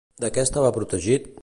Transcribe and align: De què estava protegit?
De 0.23 0.31
què 0.37 0.45
estava 0.47 0.73
protegit? 0.79 1.33